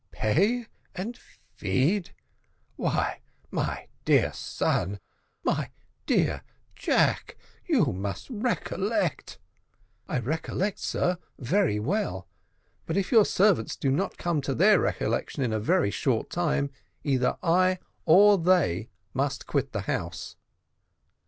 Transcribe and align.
"Pay 0.09 0.65
and 0.95 1.15
feed! 1.55 2.15
Why, 2.75 3.21
my 3.51 3.87
dear 4.03 4.33
son 4.33 4.99
my 5.43 5.69
dear 6.07 6.41
Jack 6.75 7.37
you 7.67 7.93
must 7.93 8.27
recollect" 8.31 9.37
"I 10.07 10.17
recollect, 10.17 10.79
sir, 10.79 11.19
very 11.37 11.79
well; 11.79 12.27
but 12.87 12.97
if 12.97 13.11
your 13.11 13.25
servants 13.25 13.75
do 13.75 13.91
not 13.91 14.17
come 14.17 14.41
to 14.41 14.55
their 14.55 14.79
recollection 14.79 15.43
in 15.43 15.53
a 15.53 15.59
very 15.59 15.91
short 15.91 16.31
time, 16.31 16.71
either 17.03 17.37
I 17.43 17.77
or 18.05 18.39
they 18.39 18.89
must 19.13 19.45
quit 19.45 19.71
the 19.71 19.81
house." 19.81 20.35